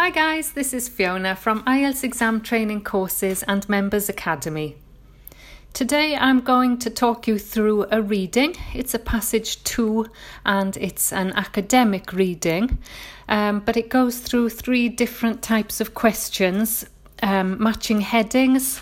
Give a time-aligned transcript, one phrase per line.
[0.00, 4.76] Hi guys, this is Fiona from IELTS Exam Training Courses and Members Academy.
[5.74, 8.56] Today I'm going to talk you through a reading.
[8.72, 10.06] It's a passage two
[10.46, 12.78] and it's an academic reading,
[13.28, 16.86] um, but it goes through three different types of questions
[17.22, 18.80] um, matching headings.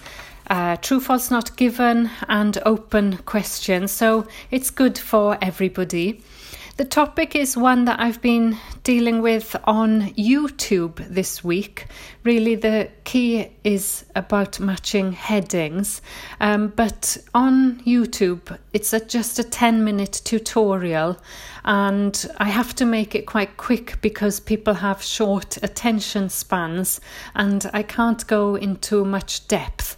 [0.48, 3.90] Uh, true, false, not given, and open questions.
[3.90, 6.22] So it's good for everybody.
[6.78, 11.86] The topic is one that I've been dealing with on YouTube this week.
[12.22, 16.00] Really, the key is about matching headings.
[16.38, 21.18] Um, but on YouTube, it's a, just a 10 minute tutorial,
[21.64, 27.00] and I have to make it quite quick because people have short attention spans
[27.34, 29.96] and I can't go into much depth.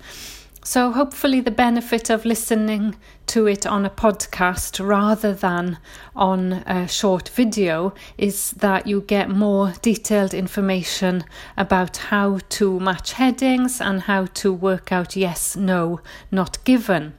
[0.65, 2.97] So, hopefully, the benefit of listening
[3.31, 5.79] to it on a podcast rather than
[6.17, 11.23] on a short video is that you get more detailed information
[11.57, 16.01] about how to match headings and how to work out yes, no,
[16.33, 17.15] not given.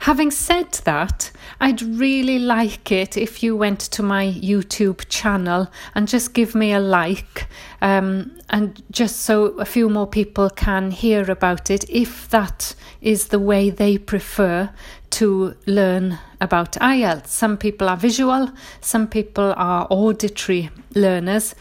[0.00, 6.08] Having said that, I'd really like it if you went to my YouTube channel and
[6.08, 7.46] just give me a like,
[7.82, 13.28] um, and just so a few more people can hear about it, if that is
[13.28, 14.70] the way they prefer
[15.10, 17.26] to learn about IELTS.
[17.26, 21.54] Some people are visual, some people are auditory learners.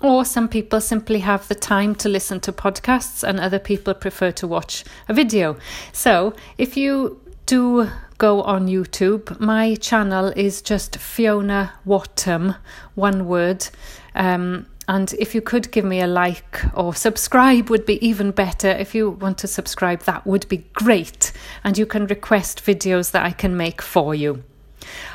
[0.00, 4.30] Or some people simply have the time to listen to podcasts, and other people prefer
[4.32, 5.56] to watch a video.
[5.92, 9.40] So, if you do go on YouTube.
[9.40, 12.56] My channel is just Fiona Wattam,
[12.94, 13.66] one word.
[14.14, 18.68] Um, and if you could give me a like or subscribe would be even better.
[18.68, 21.32] If you want to subscribe, that would be great.
[21.64, 24.44] And you can request videos that I can make for you.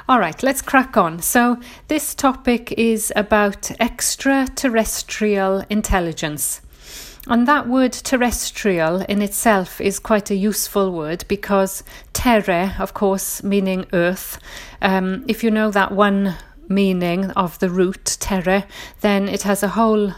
[0.10, 1.22] All right, let's crack on.
[1.22, 6.62] So, this topic is about extraterrestrial intelligence.
[7.28, 13.42] And that word terrestrial in itself is quite a useful word because terre, of course,
[13.42, 14.40] meaning earth.
[14.82, 16.36] Um, if you know that one
[16.68, 18.66] meaning of the root terre,
[19.00, 20.10] then it has a whole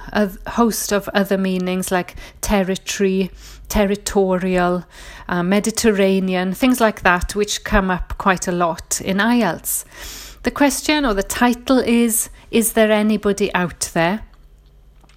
[0.47, 3.29] host of other meanings like territory,
[3.69, 4.83] territorial,
[5.27, 10.41] uh, Mediterranean, things like that, which come up quite a lot in IELTS.
[10.41, 14.23] The question or the title is Is there anybody out there?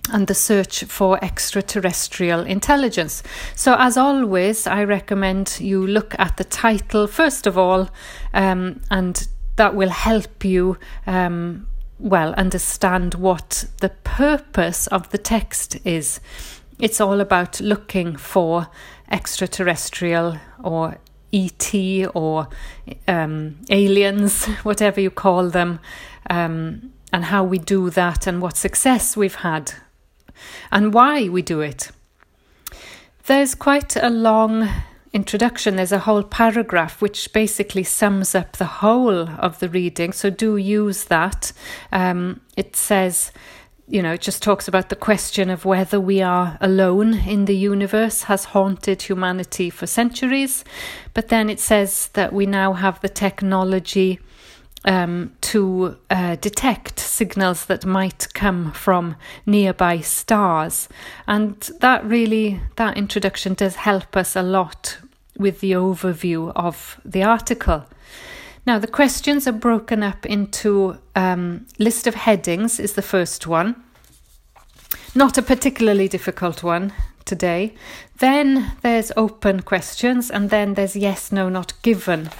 [0.09, 3.23] And the search for extraterrestrial intelligence.
[3.55, 7.89] So, as always, I recommend you look at the title first of all,
[8.35, 9.27] um, and
[9.57, 10.79] that will help you.
[11.07, 11.67] Um,
[12.01, 16.21] well, understand what the purpose of the text is.
[16.79, 18.69] It's all about looking for
[19.11, 20.99] extraterrestrial or
[21.33, 21.75] ET
[22.15, 22.49] or
[23.07, 25.81] um, aliens, whatever you call them,
[26.31, 29.73] um, and how we do that and what success we've had
[30.71, 31.91] and why we do it.
[33.27, 34.69] There's quite a long
[35.13, 40.31] introduction, there's a whole paragraph which basically sums up the whole of the reading, so
[40.31, 41.53] do use that.
[41.93, 43.33] Um, it says,
[43.89, 47.57] you know, it just talks about the question of whether we are alone in the
[47.57, 50.63] universe has haunted humanity for centuries.
[51.15, 54.21] But then it says that we now have the technology
[54.89, 60.89] um, to uh, detect signals that might come from nearby stars.
[61.27, 64.99] And that really, that introduction does help us a lot
[65.37, 67.85] with the overview of the article.
[68.67, 73.77] Now, the questions are broken up into um, list of headings, is the first one.
[75.15, 76.93] Not a particularly difficult one
[77.25, 77.75] today.
[78.19, 82.31] Then there's open questions, and then there's yes, no, not given.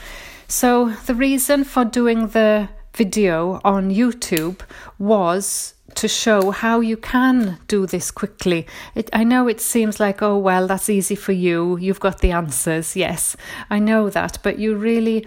[0.51, 4.61] So, the reason for doing the video on YouTube
[4.99, 8.67] was to show how you can do this quickly.
[8.95, 11.77] It, I know it seems like, oh, well, that's easy for you.
[11.77, 12.97] You've got the answers.
[12.97, 13.37] Yes,
[13.69, 14.39] I know that.
[14.43, 15.27] But you really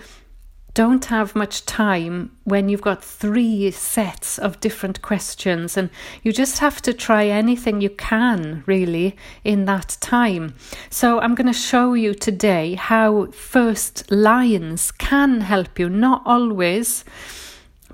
[0.73, 5.89] don't have much time when you've got three sets of different questions and
[6.23, 10.53] you just have to try anything you can really in that time.
[10.89, 17.03] So I'm going to show you today how first lines can help you, not always,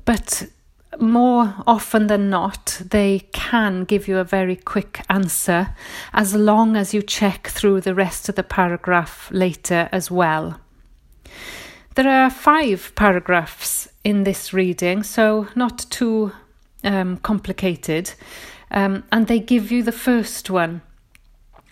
[0.05, 0.47] but
[0.99, 5.75] more often than not, they can give you a very quick answer
[6.13, 10.59] as long as you check through the rest of the paragraph later as well.
[11.97, 16.31] There are five paragraphs in this reading, so not too
[16.83, 18.13] um, complicated,
[18.69, 20.83] um, and they give you the first one.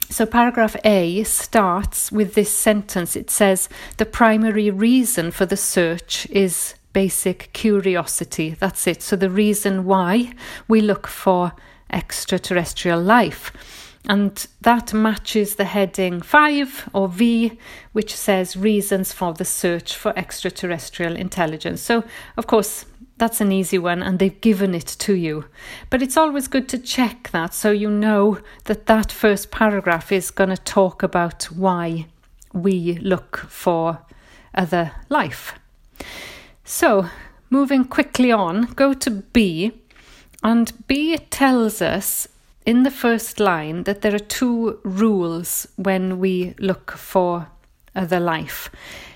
[0.09, 3.15] So, paragraph A starts with this sentence.
[3.15, 8.55] It says, The primary reason for the search is basic curiosity.
[8.59, 9.03] That's it.
[9.03, 10.33] So, the reason why
[10.67, 11.51] we look for
[11.93, 13.51] extraterrestrial life.
[14.07, 17.57] And that matches the heading 5 or V,
[17.93, 21.81] which says reasons for the search for extraterrestrial intelligence.
[21.81, 22.03] So,
[22.37, 22.85] of course,
[23.17, 25.45] that's an easy one and they've given it to you.
[25.89, 30.31] But it's always good to check that so you know that that first paragraph is
[30.31, 32.07] going to talk about why
[32.53, 33.99] we look for
[34.53, 35.53] other life.
[36.63, 37.09] So,
[37.49, 39.71] moving quickly on, go to B,
[40.43, 42.27] and B tells us
[42.65, 47.47] in the first line that there are two rules when we look for
[47.95, 48.69] other life.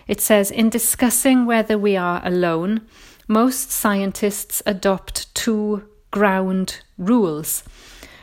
[0.08, 2.82] It says, in discussing whether we are alone,
[3.28, 7.64] most scientists adopt two ground rules.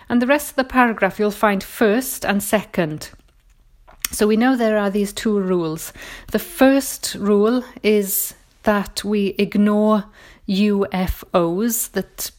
[0.09, 3.11] And the rest of the paragraph you'll find first and second.
[4.13, 5.93] So we know there are these two rules.
[6.31, 10.05] The first rule is that we ignore
[10.49, 12.31] UFOs, that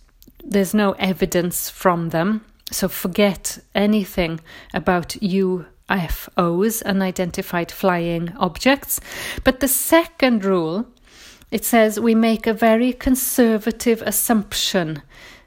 [0.43, 2.45] there's no evidence from them.
[2.71, 4.39] So forget anything
[4.73, 8.99] about UFOs, unidentified flying objects.
[9.43, 10.85] But the second rule,
[11.49, 15.01] it says we make a very conservative assumption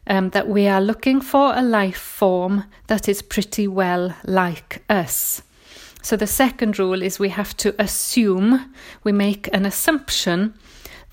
[0.07, 5.43] um, that we are looking for a life form that is pretty well like us.
[6.03, 8.73] So the second rule is we have to assume,
[9.05, 10.55] we make an assumption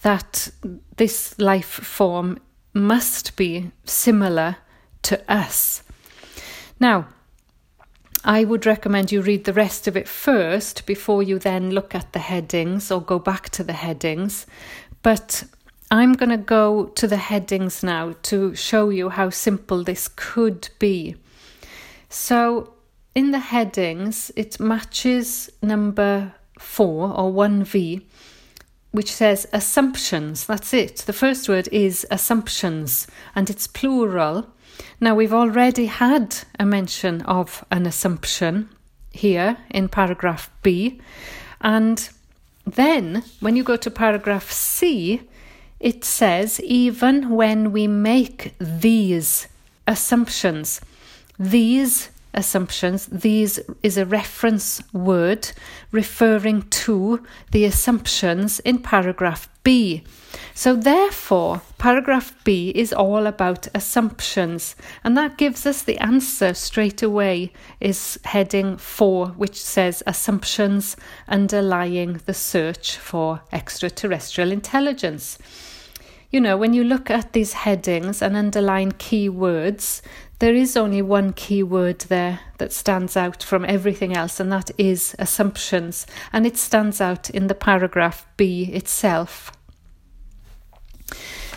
[0.01, 0.49] that
[0.95, 2.39] this life form
[2.73, 4.57] must be similar
[5.03, 5.83] to us.
[6.79, 7.07] Now,
[8.23, 12.13] I would recommend you read the rest of it first before you then look at
[12.13, 14.45] the headings or go back to the headings.
[15.01, 15.43] But
[15.89, 20.69] I'm going to go to the headings now to show you how simple this could
[20.79, 21.15] be.
[22.09, 22.73] So,
[23.15, 28.03] in the headings, it matches number four or 1V,
[28.91, 30.45] which says assumptions.
[30.45, 30.97] That's it.
[30.97, 34.47] The first word is assumptions and it's plural.
[34.99, 38.69] Now, we've already had a mention of an assumption
[39.11, 41.01] here in paragraph B.
[41.61, 42.09] And
[42.65, 45.21] then when you go to paragraph C,
[45.79, 49.47] it says, even when we make these
[49.85, 50.81] assumptions,
[51.39, 53.07] these assumptions.
[53.07, 55.51] These is a reference word
[55.91, 60.01] referring to the assumptions in paragraph B.
[60.53, 67.03] So, therefore, paragraph B is all about assumptions, and that gives us the answer straight
[67.03, 67.51] away.
[67.81, 70.95] Is heading 4, which says assumptions
[71.27, 75.37] underlying the search for extraterrestrial intelligence.
[76.31, 80.01] You know, when you look at these headings and underline key words,
[80.39, 84.71] there is only one key word there that stands out from everything else, and that
[84.77, 89.51] is assumptions, and it stands out in the paragraph B itself.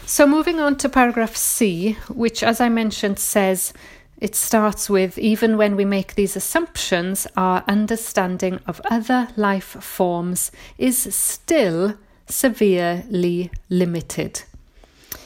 [0.06, 3.72] So, moving on to paragraph C, which, as I mentioned, says
[4.20, 10.52] it starts with even when we make these assumptions, our understanding of other life forms
[10.76, 14.42] is still severely limited.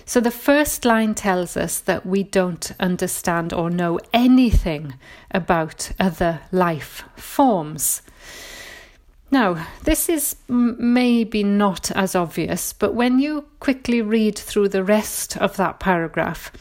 [0.06, 4.94] So the first line tells us that we don't understand or know anything
[5.30, 8.02] about other life forms.
[9.34, 15.36] Now, this is maybe not as obvious, but when you quickly read through the rest
[15.38, 16.52] of that paragraph,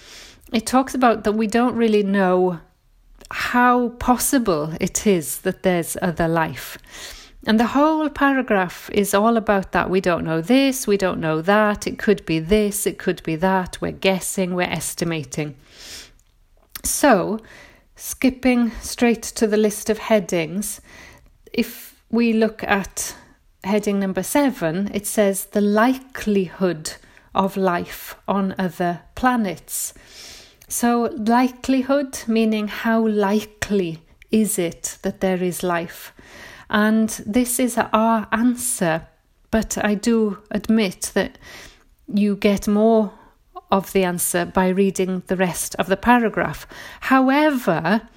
[0.51, 2.61] it talks about that we don't really know
[3.29, 6.79] how possible it is that there's other life.
[7.45, 9.91] And the whole paragraph is all about that.
[9.91, 13.35] We don't know this, we don't know that, it could be this, it could be
[13.35, 15.53] that, we're guessing, we're estimating.
[16.83, 17.39] So,
[17.95, 20.81] skipping straight to the list of headings,
[21.53, 23.15] if we look at
[23.63, 26.93] heading number seven, it says the likelihood
[27.33, 29.95] of life on other planets.
[30.67, 36.13] So, likelihood meaning how likely is it that there is life?
[36.69, 39.07] And this is our answer.
[39.49, 41.39] But I do admit that
[42.07, 43.11] you get more
[43.71, 46.67] of the answer by reading the rest of the paragraph.
[46.99, 48.07] However,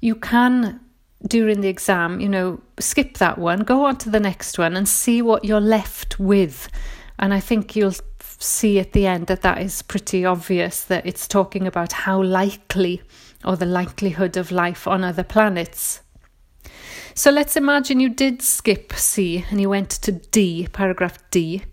[0.00, 0.78] you can
[1.26, 4.88] during the exam, you know, skip that one, go on to the next one and
[4.88, 6.68] see what you're left with.
[7.18, 11.28] And I think you'll see at the end that that is pretty obvious that it's
[11.28, 13.02] talking about how likely
[13.44, 16.00] or the likelihood of life on other planets.
[17.14, 21.64] So let's imagine you did skip C and you went to D, paragraph D.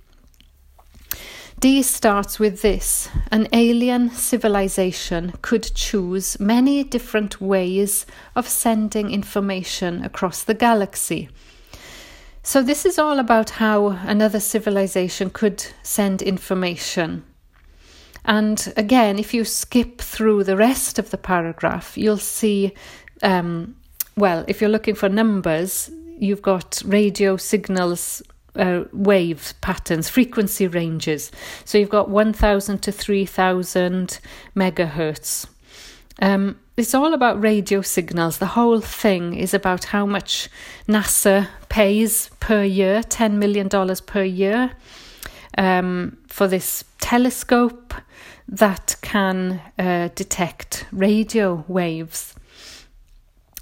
[1.60, 10.04] D starts with this An alien civilization could choose many different ways of sending information
[10.04, 11.30] across the galaxy.
[12.44, 17.24] So, this is all about how another civilization could send information.
[18.24, 22.74] And again, if you skip through the rest of the paragraph, you'll see,
[23.24, 23.76] um,
[24.16, 28.22] well, if you're looking for numbers, you've got radio signals
[28.58, 31.32] uh, patterns, frequency ranges.
[31.66, 34.20] So you've got 1000 to 3000
[34.56, 35.48] megahertz.
[36.20, 38.38] Um, it's all about radio signals.
[38.38, 40.50] The whole thing is about how much
[40.88, 43.70] NASA pays per year $10 million
[44.06, 44.72] per year
[45.58, 47.94] um, for this telescope
[48.48, 52.37] that can uh, detect radio waves.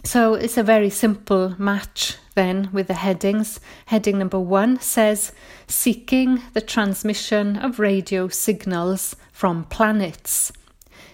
[0.05, 3.59] So it's a very simple match then with the headings.
[3.87, 5.31] Heading number one says
[5.67, 10.53] Seeking the transmission of radio signals from planets.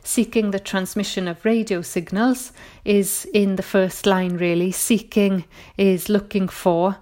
[0.03, 2.51] Seeking the transmission of radio signals
[2.83, 4.73] is in the first line, really.
[4.73, 5.45] Seeking
[5.77, 6.97] is looking for.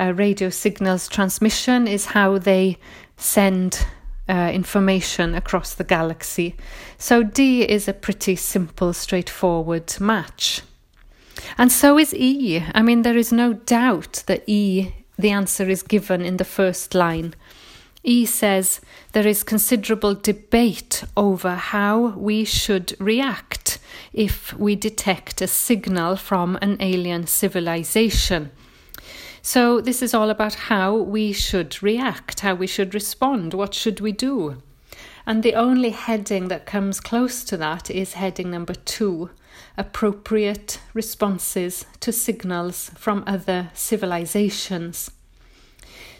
[0.00, 2.78] Uh, radio signals transmission is how they
[3.16, 3.86] send
[4.28, 6.56] uh, information across the galaxy.
[6.98, 10.62] So D is a pretty simple, straightforward match.
[11.56, 12.62] And so is E.
[12.74, 16.94] I mean, there is no doubt that E, the answer is given in the first
[16.94, 17.34] line.
[18.04, 18.80] E says
[19.12, 23.78] there is considerable debate over how we should react
[24.12, 28.50] if we detect a signal from an alien civilization.
[29.42, 34.00] So, this is all about how we should react, how we should respond, what should
[34.00, 34.62] we do.
[35.26, 39.30] And the only heading that comes close to that is heading number two
[39.78, 45.10] appropriate responses to signals from other civilizations.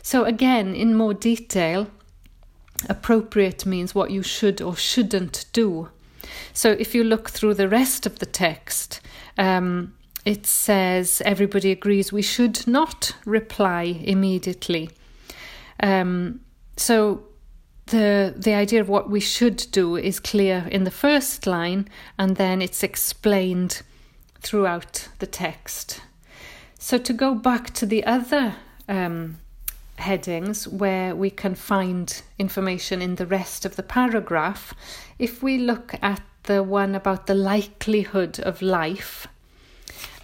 [0.03, 1.89] So, again, in more detail,
[2.89, 5.91] appropriate means what you should or shouldn't do.
[6.55, 9.01] So, if you look through the rest of the text,
[9.37, 14.91] um, it says everybody agrees we should not reply immediately.
[15.81, 16.41] Um,
[16.77, 17.25] so,
[17.91, 22.37] the the idea of what we should do is clear in the first line and
[22.37, 23.83] then it's explained
[24.41, 26.01] throughout the text.
[26.79, 28.55] So to go back to the other
[28.89, 29.39] um,
[29.97, 34.73] headings where we can find information in the rest of the paragraph
[35.19, 39.27] if we look at the one about the likelihood of life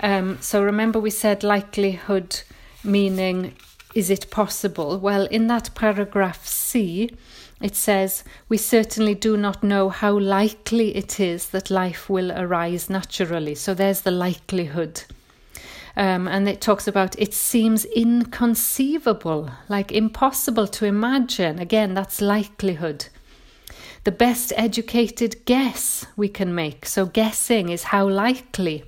[0.01, 2.43] um, so remember we said likelihood
[2.83, 3.55] meaning
[3.95, 4.99] is it possible?
[4.99, 7.11] Well in that paragraph c
[7.65, 12.91] it says, We certainly do not know how likely it is that life will arise
[12.91, 13.55] naturally.
[13.55, 15.05] So there's the likelihood.
[15.97, 21.59] Um, and it talks about it seems inconceivable, like impossible to imagine.
[21.59, 23.07] Again, that's likelihood.
[24.03, 28.85] The best educated guess we can make, so guessing is how likely,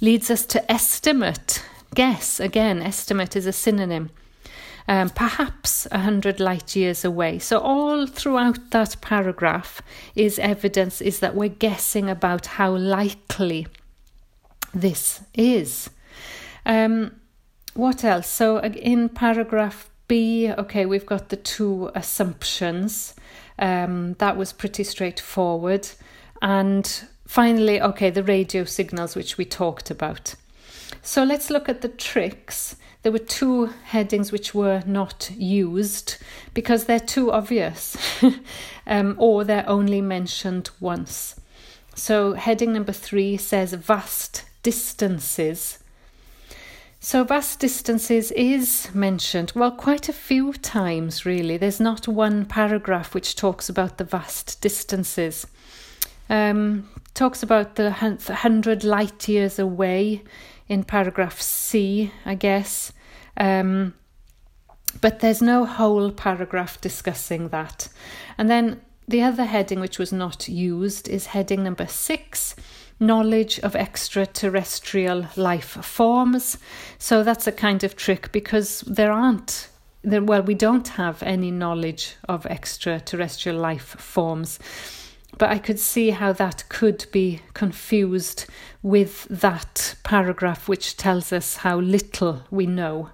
[0.00, 1.62] leads us to estimate.
[1.94, 4.10] Guess, again, estimate is a synonym
[4.88, 7.38] um, perhaps 100 light years away.
[7.38, 9.82] So, all throughout that paragraph
[10.14, 13.66] is evidence is that we're guessing about how likely
[14.74, 15.90] this is.
[16.66, 17.16] Um,
[17.74, 18.26] what else?
[18.26, 23.14] So, in paragraph B, okay, we've got the two assumptions.
[23.58, 25.88] Um, that was pretty straightforward.
[26.40, 30.34] And finally, okay, the radio signals, which we talked about.
[31.02, 36.16] So let's look at the tricks there were two headings which were not used
[36.54, 37.96] because they're too obvious
[38.86, 41.38] um, or they're only mentioned once.
[41.94, 45.78] So, heading number three says vast distances.
[47.00, 51.58] So, vast distances is mentioned, well, quite a few times, really.
[51.58, 55.46] There's not one paragraph which talks about the vast distances.
[56.30, 60.22] Um, talks about the 100 light years away
[60.72, 62.94] in paragraph C, I guess.
[63.36, 63.92] Um,
[65.02, 67.88] but there's no whole paragraph discussing that.
[68.38, 72.56] And then the other heading, which was not used, is heading number six
[72.98, 76.56] knowledge of extraterrestrial life forms.
[76.98, 79.68] So that's a kind of trick because there aren't,
[80.04, 84.58] well, we don't have any knowledge of extraterrestrial life forms.
[85.42, 88.46] But I could see how that could be confused
[88.80, 93.10] with that paragraph, which tells us how little we know.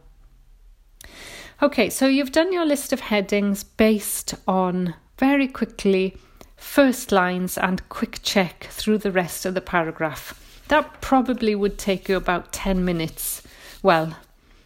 [1.62, 6.18] Okay, so you've done your list of headings based on very quickly
[6.54, 10.62] first lines and quick check through the rest of the paragraph.
[10.68, 13.42] That probably would take you about 10 minutes.
[13.82, 14.18] Well,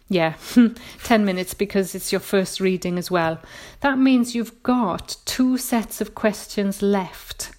[0.09, 0.35] yeah,
[1.03, 3.39] 10 minutes because it's your first reading as well.
[3.81, 7.51] That means you've got two sets of questions left.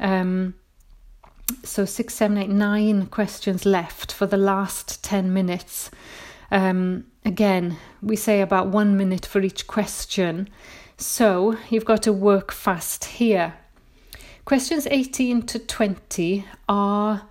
[0.00, 0.54] Um,
[1.64, 5.90] so six, seven, eight, nine questions left for the last 10 minutes.
[6.50, 10.48] Um, again, we say about one minute for each question.
[10.96, 13.54] So you've got to work fast here.
[14.44, 17.27] Questions 18 to 20 are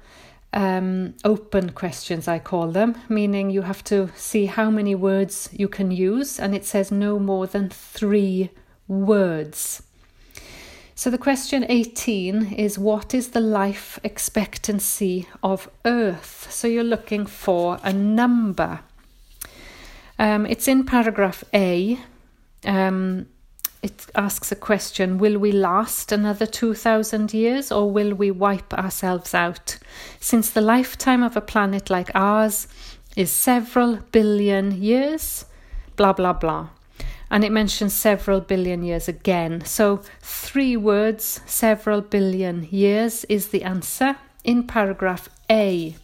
[0.53, 5.67] um, open questions, I call them, meaning you have to see how many words you
[5.67, 8.49] can use, and it says no more than three
[8.87, 9.83] words.
[10.95, 16.47] So the question 18 is what is the life expectancy of Earth?
[16.49, 18.79] So you're looking for a number.
[20.17, 21.99] Um, it's in paragraph A.
[22.65, 23.27] Um,
[23.83, 29.33] it asks a question Will we last another 2,000 years or will we wipe ourselves
[29.33, 29.77] out?
[30.19, 32.67] Since the lifetime of a planet like ours
[33.15, 35.45] is several billion years,
[35.95, 36.69] blah, blah, blah.
[37.29, 39.65] And it mentions several billion years again.
[39.65, 44.15] So, three words, several billion years, is the answer
[44.45, 45.95] in paragraph A.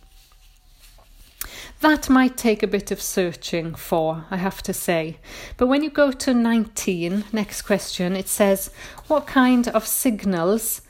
[1.81, 5.19] That might take a bit of searching for, I have to say.
[5.57, 8.71] But when you go to 19, next question, it says,
[9.07, 10.81] What kind of signals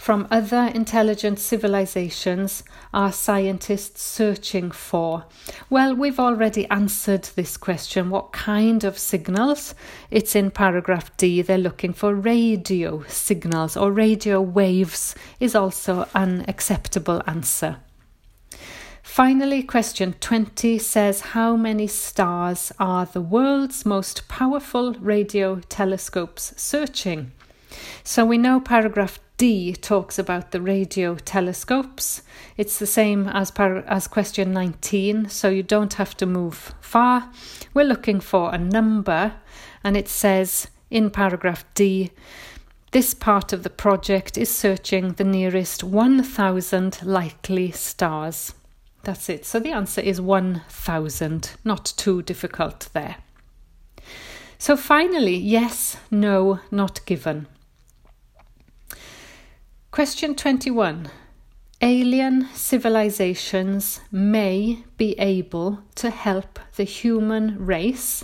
[0.00, 5.26] from other intelligent civilizations are scientists searching for?
[5.68, 8.08] Well, we've already answered this question.
[8.08, 9.74] What kind of signals?
[10.10, 11.42] It's in paragraph D.
[11.42, 17.76] They're looking for radio signals or radio waves, is also an acceptable answer.
[19.10, 27.32] Finally, question 20 says How many stars are the world's most powerful radio telescopes searching?
[28.04, 32.22] So we know paragraph D talks about the radio telescopes.
[32.56, 37.32] It's the same as, par- as question 19, so you don't have to move far.
[37.74, 39.34] We're looking for a number,
[39.82, 42.12] and it says in paragraph D
[42.92, 48.54] this part of the project is searching the nearest 1,000 likely stars.
[49.02, 49.44] That's it.
[49.46, 51.52] So the answer is 1000.
[51.64, 53.16] Not too difficult there.
[54.58, 57.46] So finally, yes, no, not given.
[59.90, 61.08] Question 21.
[61.82, 68.22] Alien civilizations may be able to help the human race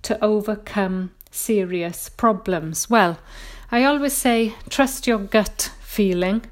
[0.00, 2.88] to overcome serious problems.
[2.88, 3.18] Well,
[3.70, 6.46] I always say trust your gut feeling,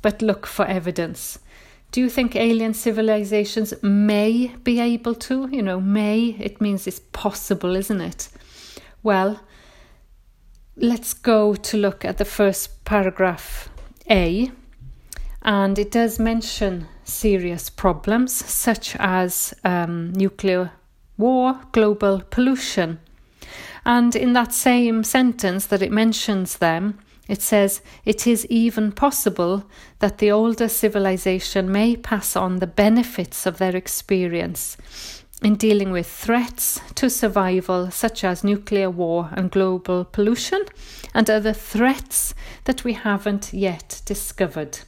[0.00, 1.38] but look for evidence.
[1.90, 5.48] Do you think alien civilizations may be able to?
[5.50, 8.28] You know, may, it means it's possible, isn't it?
[9.02, 9.40] Well,
[10.76, 13.68] let's go to look at the first paragraph
[14.10, 14.50] A.
[15.42, 20.72] And it does mention serious problems such as um, nuclear
[21.16, 22.98] war, global pollution.
[23.86, 29.64] And in that same sentence that it mentions them, it says, It is even possible
[29.98, 34.76] that the older civilization may pass on the benefits of their experience
[35.42, 40.64] in dealing with threats to survival, such as nuclear war and global pollution,
[41.14, 44.80] and other threats that we haven't yet discovered.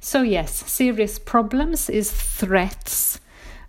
[0.00, 3.20] So, yes, serious problems is threats,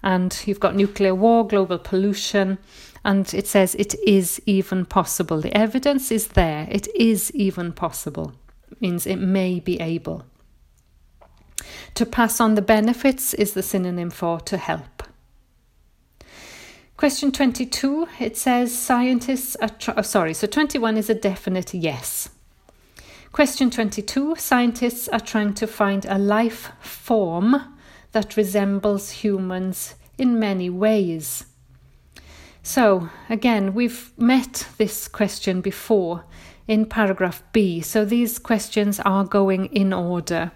[0.02, 2.58] and you've got nuclear war, global pollution,
[3.06, 5.40] and it says it is even possible.
[5.40, 6.68] The evidence is there.
[6.72, 8.34] It is even possible.
[8.72, 10.26] It means it may be able.
[11.94, 15.04] To pass on the benefits is the synonym for to help.
[16.98, 19.70] Question 22, it says scientists are.
[19.70, 22.30] Tr- oh, sorry, so 21 is a definite yes.
[23.32, 27.78] Question 22 Scientists are trying to find a life form
[28.14, 31.46] that resembles humans in many ways.
[32.68, 36.24] So, again, we've met this question before
[36.68, 40.52] in paragraph B, so these questions are going in order.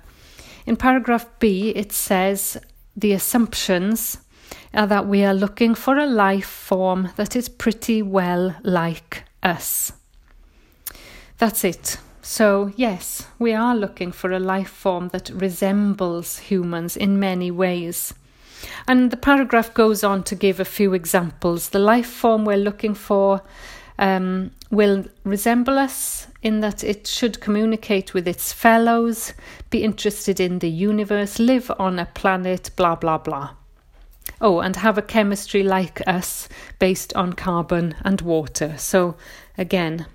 [0.65, 2.58] In paragraph B, it says
[2.98, 4.17] the assumptions
[4.74, 9.91] are that we are looking for a life form that is pretty well like us.
[11.38, 12.00] That's it.
[12.24, 18.15] So, yes, we are looking for a life form that resembles humans in many ways.
[18.88, 21.70] And the paragraph goes on to give a few examples.
[21.70, 23.42] The life form we're looking for
[23.98, 29.34] um, will resemble us in that it should communicate with its fellows,
[29.70, 33.52] be interested in the universe, live on a planet, blah, blah, blah.
[34.42, 38.76] Oh, and have a chemistry like us based on carbon and water.
[38.78, 39.18] So,
[39.58, 40.06] again,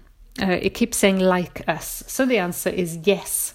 [0.41, 2.03] uh, it keeps saying like us.
[2.07, 3.55] So the answer is yes.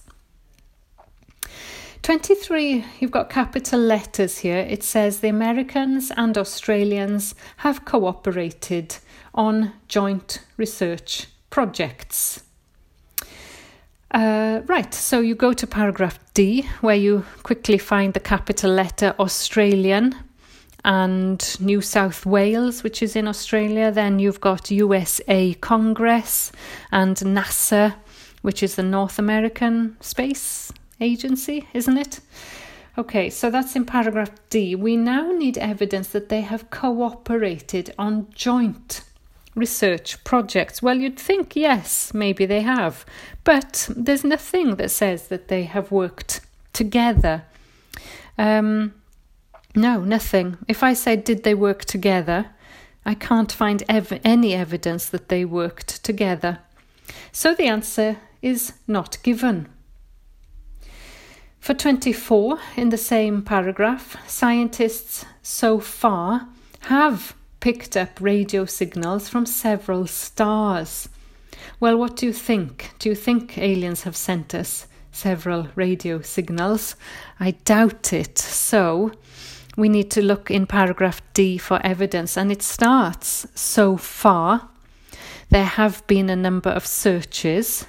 [2.01, 4.59] 23, you've got capital letters here.
[4.59, 8.97] It says the Americans and Australians have cooperated
[9.33, 12.43] on joint research projects.
[14.11, 19.13] Uh, right, so you go to paragraph D, where you quickly find the capital letter
[19.19, 20.15] Australian
[20.83, 23.91] and New South Wales, which is in Australia.
[23.91, 26.51] Then you've got USA Congress
[26.91, 27.95] and NASA
[28.41, 32.19] which is the North American Space Agency, isn't it?
[32.97, 34.75] Okay, so that's in paragraph D.
[34.75, 39.03] We now need evidence that they have cooperated on joint
[39.55, 40.81] research projects.
[40.81, 43.05] Well, you'd think yes, maybe they have,
[43.43, 46.41] but there's nothing that says that they have worked
[46.73, 47.43] together.
[48.37, 48.93] Um,
[49.75, 50.57] no, nothing.
[50.67, 52.47] If I said, did they work together?
[53.05, 56.59] I can't find ev- any evidence that they worked together.
[57.31, 59.67] So the answer is not given.
[61.59, 66.47] For 24, in the same paragraph, scientists so far
[66.81, 71.09] have picked up radio signals from several stars.
[71.79, 72.91] Well, what do you think?
[72.99, 76.95] Do you think aliens have sent us several radio signals?
[77.39, 78.37] I doubt it.
[78.37, 79.11] So,
[79.77, 84.69] we need to look in paragraph D for evidence, and it starts so far.
[85.49, 87.85] There have been a number of searches,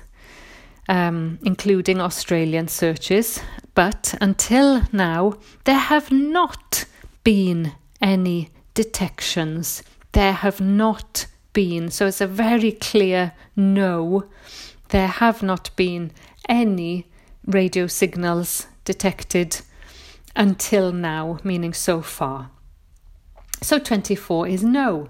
[0.91, 3.41] um, including Australian searches,
[3.75, 6.85] but until now, there have not
[7.23, 7.73] been
[8.03, 9.85] any detections.
[10.13, 14.25] There have not been, so it's a very clear no.
[14.89, 16.11] There have not been
[16.49, 17.07] any
[17.47, 19.61] radio signals detected
[20.35, 22.51] until now, meaning so far.
[23.63, 25.09] So 24 is no.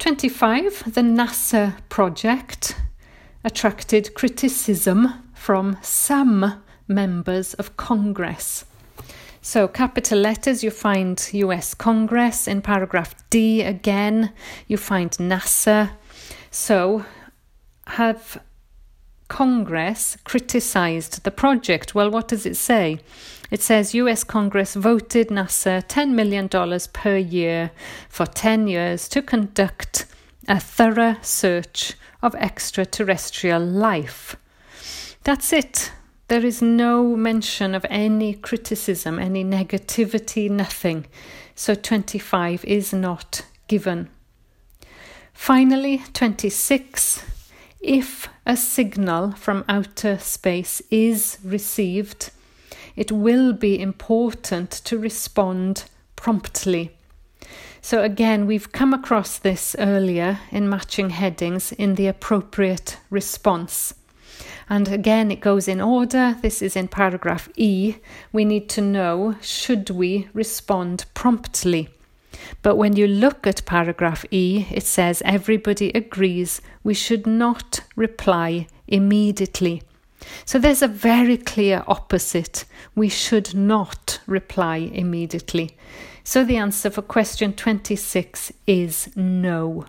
[0.00, 2.74] 25, the NASA project
[3.46, 8.64] attracted criticism from some members of Congress.
[9.40, 12.48] So, capital letters, you find US Congress.
[12.48, 14.32] In paragraph D, again,
[14.66, 15.92] you find NASA.
[16.50, 17.04] So,
[17.86, 18.42] have
[19.28, 21.94] Congress criticized the project?
[21.94, 22.98] Well, what does it say?
[23.52, 26.48] It says US Congress voted NASA $10 million
[26.92, 27.70] per year
[28.08, 30.06] for 10 years to conduct
[30.48, 31.94] a thorough search
[32.26, 34.36] of extraterrestrial life.
[35.22, 35.92] That's it.
[36.28, 41.06] There is no mention of any criticism, any negativity, nothing.
[41.54, 44.08] So 25 is not given.
[45.32, 47.22] Finally, 26.
[47.80, 52.30] If a signal from outer space is received,
[52.96, 55.84] it will be important to respond
[56.16, 56.96] promptly.
[57.86, 63.94] So, again, we've come across this earlier in matching headings in the appropriate response.
[64.68, 66.36] And again, it goes in order.
[66.42, 67.94] This is in paragraph E.
[68.32, 71.88] We need to know should we respond promptly?
[72.60, 78.66] But when you look at paragraph E, it says everybody agrees we should not reply
[78.88, 79.84] immediately.
[80.44, 82.64] So there's a very clear opposite.
[82.94, 85.76] We should not reply immediately.
[86.24, 89.86] So the answer for question 26 is no.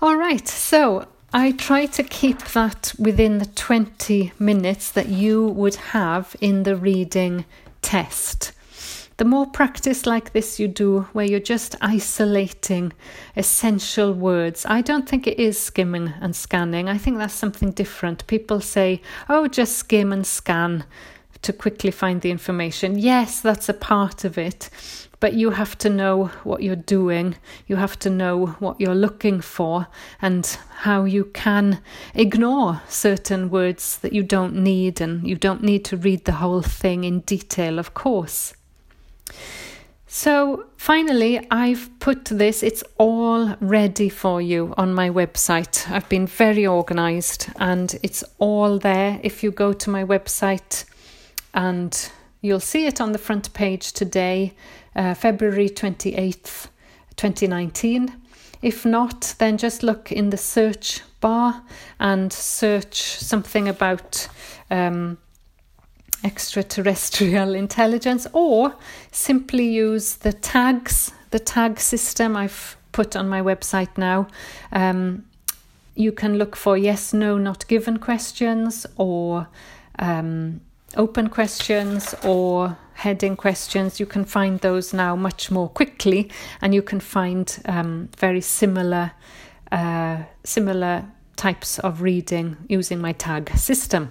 [0.00, 5.76] All right, so I try to keep that within the 20 minutes that you would
[5.76, 7.44] have in the reading
[7.82, 8.52] test.
[9.18, 12.92] The more practice like this you do, where you're just isolating
[13.34, 16.88] essential words, I don't think it is skimming and scanning.
[16.88, 18.28] I think that's something different.
[18.28, 20.84] People say, oh, just skim and scan
[21.42, 22.96] to quickly find the information.
[22.96, 24.70] Yes, that's a part of it,
[25.18, 27.34] but you have to know what you're doing.
[27.66, 29.88] You have to know what you're looking for
[30.22, 31.82] and how you can
[32.14, 36.62] ignore certain words that you don't need, and you don't need to read the whole
[36.62, 38.54] thing in detail, of course.
[40.06, 45.88] So, finally, I've put this, it's all ready for you on my website.
[45.90, 49.20] I've been very organized and it's all there.
[49.22, 50.86] If you go to my website,
[51.54, 52.10] and
[52.40, 54.54] you'll see it on the front page today
[54.94, 56.68] uh, February 28th,
[57.16, 58.14] 2019.
[58.62, 61.62] If not, then just look in the search bar
[62.00, 64.28] and search something about
[64.70, 65.18] um,
[66.24, 68.74] extraterrestrial intelligence, or
[69.12, 74.28] simply use the tags, the tag system I've put on my website now.
[74.72, 75.24] Um,
[75.94, 79.48] you can look for yes, no, not given questions or
[79.98, 80.60] um,
[80.96, 86.28] open questions or heading questions, you can find those now much more quickly,
[86.60, 89.12] and you can find um, very similar
[89.70, 91.04] uh, similar
[91.36, 94.10] types of reading using my tag system.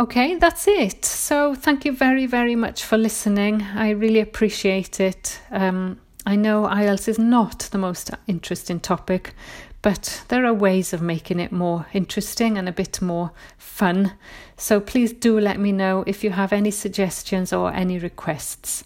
[0.00, 1.04] Okay, that's it.
[1.04, 3.60] So thank you very very much for listening.
[3.60, 5.38] I really appreciate it.
[5.50, 9.34] Um, I know IELTS is not the most interesting topic,
[9.82, 14.12] but there are ways of making it more interesting and a bit more fun.
[14.56, 18.84] So please do let me know if you have any suggestions or any requests.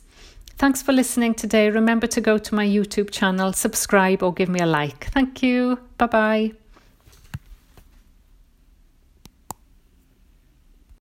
[0.58, 1.70] Thanks for listening today.
[1.70, 5.06] Remember to go to my YouTube channel, subscribe, or give me a like.
[5.12, 5.78] Thank you.
[5.96, 6.63] Bye bye.